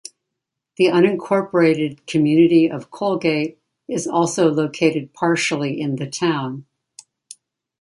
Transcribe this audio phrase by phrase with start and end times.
[0.77, 6.65] The unincorporated community of Colgate is also located partially in the town.